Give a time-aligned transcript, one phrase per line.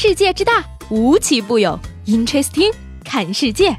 [0.00, 1.76] 世界之大，无奇不有。
[2.06, 2.72] Interesting，
[3.04, 3.76] 看世界。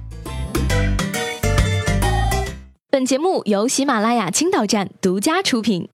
[2.89, 5.87] 本节目由喜马拉雅青岛站独家出品。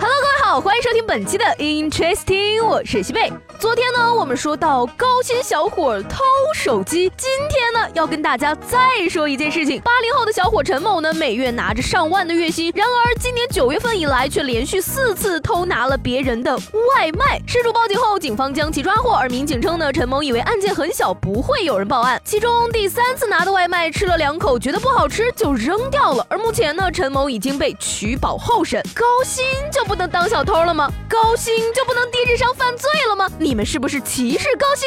[0.00, 3.30] Hello，各位好欢迎收听本期的 Interesting，我是西贝。
[3.58, 6.22] 昨天呢，我们说到高薪小伙偷
[6.54, 7.30] 手机，今
[7.64, 9.80] 天呢，要跟大家再说一件事情。
[9.80, 17.40] 八零后的小伙陈某呢，每月拿着上万的月薪，然而今年九月份以来，却连续四次偷拿了别人的外卖。
[17.46, 19.14] 失主报警后，警方将其抓获。
[19.14, 22.20] 而民警称呢，陈某以为案件很小，不会有人报案。
[22.22, 26.26] 其中第三次拿的外卖吃了两口，觉得不好吃就扔掉了。
[26.28, 28.82] 而目前呢，陈某已经被取保候审。
[28.94, 29.42] 高薪
[29.72, 30.62] 就不能当小偷？
[30.62, 30.90] 了吗？
[31.08, 33.26] 高薪就不能低智商犯罪了吗？
[33.38, 34.86] 你们是不是歧视高薪？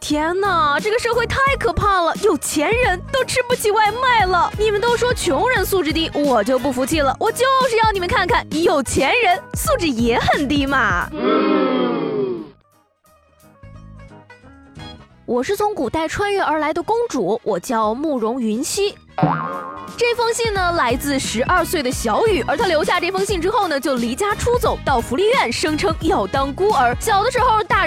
[0.00, 2.12] 天哪，这个社会太可怕了！
[2.24, 4.52] 有钱人都吃不起外卖了。
[4.58, 7.16] 你们都说穷人素质低，我就不服气了。
[7.20, 11.08] 我就是要你们看看，有钱人素质也很低嘛。
[15.24, 18.96] 我是从古代穿越而来的公主，我叫慕容云溪。
[19.96, 26.96] 这封信呢，来自十二岁的小雨，而她留下这封信之后呢，就离家出走，到福利院，声称要当孤儿。
[26.98, 27.79] 小的时候，大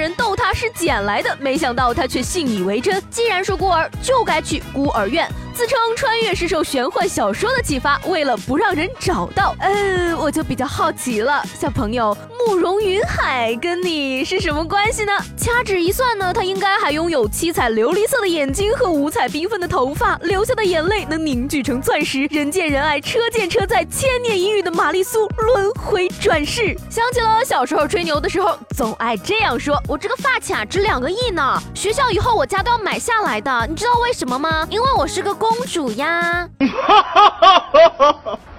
[0.83, 3.01] 捡来的，没想到他却信以为真。
[3.09, 5.25] 既然是孤儿，就该去孤儿院。
[5.53, 15.11] 自称穿越是受玄幻小说的启发，为了不让人找到，呃，我就比较好奇了，小朋友，慕容云海跟你是什么关系呢？
[15.37, 26.75] 掐指一算呢，他应该还拥有七彩琉璃色的眼睛和五彩缤纷的头发，流下的眼泪能凝聚成钻石，人见人爱，车见车载，千年一遇的玛丽苏轮回转世。
[26.89, 34.67] 想起了小时候吹牛的时候，总爱这样说：“我这个发卡值两个亿呢，学校以后我家都要买下来的，你知道为什么吗？
[34.71, 36.49] 因为我是个。”公主呀。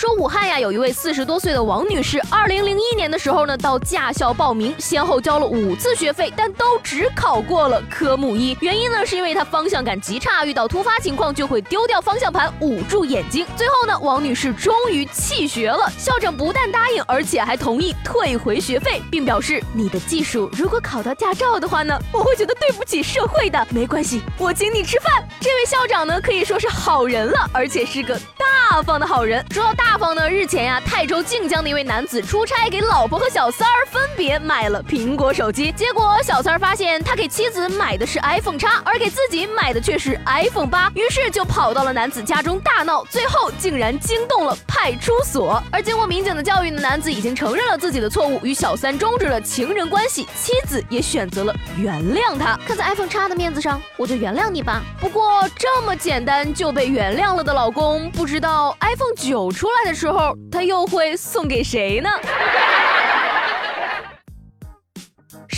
[0.00, 8.56] 说武汉呀，有一位四十多岁的王女士，二零零一年的时候呢，到驾校报名，先后交了五次学费，但都只考过了科目一。
[8.62, 13.46] 原因呢，是因为她方向感极差，遇到突发情况就会丢掉方向盘，捂住眼睛。
[13.58, 15.92] 最后呢，王女士终于弃学了。
[15.98, 23.66] 校长不但答应，而且还同意退回学费，并表示你的技术如果考到驾照的话呢，我会觉得对不起社会的。
[23.68, 25.22] 没关系，我请你吃饭。
[25.42, 29.44] 这位校长呢，可以说是好人了，而且是个大方的好人。
[29.50, 29.89] 说到大。
[29.90, 30.30] 大方呢？
[30.30, 35.72] 日前呀，泰州靖江的一位男子出差，给老婆和小三儿分别买了苹果手机。
[35.72, 45.60] 结果小三儿发现他给妻子买的是 iPhone 叉，而给自己买的却是 iPhone 八，于是就跑到了男子家中大闹，最后竟然惊动了派出所。
[45.72, 52.56] 而经过民警的教育呢，男子已经承认了自己的错误，与小三终止了情人关系，妻子也选择了原谅他。
[52.64, 54.84] 看在 iPhone 叉的面子上，我就原谅你吧。
[55.00, 59.79] 不过这么简单就被原谅了的老公，不知道 iPhone 九出来。
[59.84, 62.10] 的时候，他又会送给谁呢？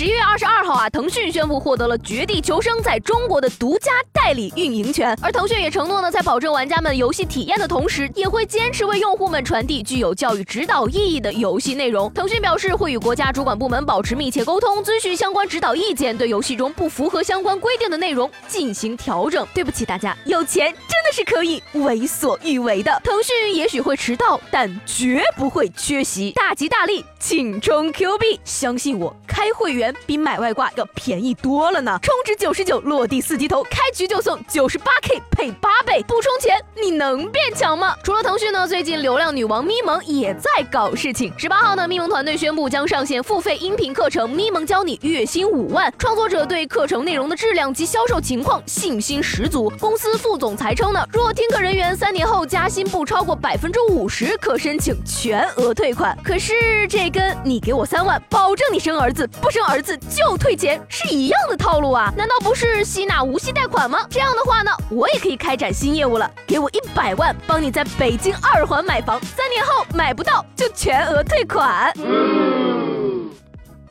[0.02, 12.12] 十一月二十二号啊，腾讯宣布获得了《绝地求生》在中国的独家代理运营权，而腾讯也承诺呢，在保证玩家们游戏体验的同时，也会坚持为用户们传递具有教育指导意义的游戏内容。
[12.14, 19.46] 腾讯表示，会与国家主管部门保持密切沟通，遵循相关指导意见，对游戏中不符合相关规定的内容进行调整。
[19.54, 23.00] 对不起大家，有钱真的是可以为所欲为的。
[23.04, 29.91] 腾讯也许会迟到，但绝不会缺席，大吉大利，请充 Q 币，相信我，开会员。
[30.06, 37.96] 比买外挂要便宜多了呢，充值九十九，落地四级头，开局就送九十八 K 配八倍，不充钱你能变强吗？
[38.02, 41.32] 除了腾讯呢，最近流量女王咪蒙也在搞事情。
[41.36, 45.92] 十八号呢，咪蒙团队宣布将上线付费音频课程《咪蒙教你》，月薪五万。
[45.98, 49.72] 创作者对课程内容的质量及销售情况信心十足。
[49.78, 56.16] 公司副总裁称呢，若听课人员三年后加薪不超过百分之五十，可申请全额退款。
[56.22, 59.71] 可是这跟你给我三万，保证你生儿子，不生儿。
[59.72, 62.12] 儿子就退钱是一样的套路啊？
[62.14, 64.06] 难道不是吸纳无息贷款吗？
[64.10, 71.90] 这样的话呢，我也可以开展新业务了，给我一百万，帮你在北京二环买房，三年后买不到就全额退款。
[71.96, 73.30] 嗯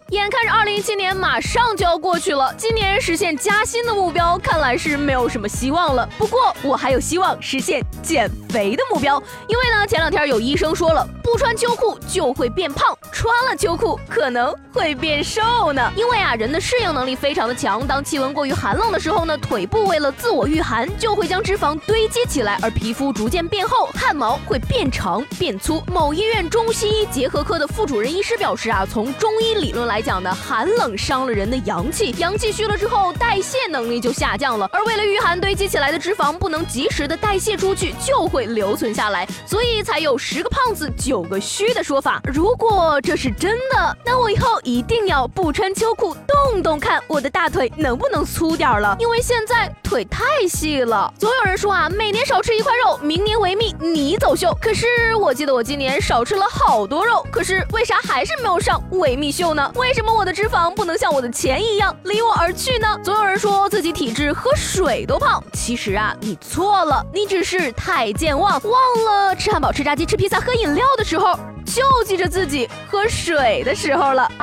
[0.10, 6.08] 眼看着二零一七年马上就要过去了，今年实现加薪的目标看来是没有什么希望了。
[6.18, 15.90] 不过我还有希望实现减肥的目标，因为呢，前两天有医生说了，不穿秋裤就会变胖，穿了秋裤可能会变瘦呢。
[15.96, 25.82] 因为啊，人的适应能力非常的强，当气温过于寒冷的时候呢，腿部为了自我御寒，就会将脂肪堆积起来，而皮肤逐渐变厚，汗毛会变长变粗。
[25.88, 30.02] 某医院中西医结合科的副主任医师表示啊，从中医理论来。
[30.02, 34.68] 讲呢，寒冷伤了人的阳气，阳气虚了之后，代谢能力就下降了。
[34.74, 42.22] 而为了御寒，堆积起来的脂肪不能及时的代谢出去，就会留存下来，所以才有十个胖子九个虚的说法。
[42.26, 51.14] 如果这是真的，那我以后一定要不穿秋裤，动动看我的大腿能不能粗点了，因为现在腿太细了。
[51.18, 54.56] 总有人说啊，每年少吃一块肉，明年维密你走秀。
[54.62, 59.72] 可是我记得我今年少吃了好多肉，可是为啥还是没有上维密秀呢？
[59.76, 63.00] 为什么我的脂肪不能像我的钱一样离我而去呢？
[63.04, 68.74] 总有人说自己体质喝水都胖，其实啊，你错了，你只是太健忘，忘
[69.06, 71.38] 了吃汉堡、吃炸鸡、吃披萨、喝饮料的时候。
[71.64, 74.30] 就记着自己喝水的时候了。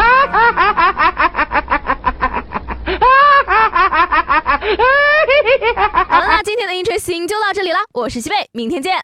[6.09, 8.99] 好了，今天的 Interesting 就到这里了，我是西贝，明天见。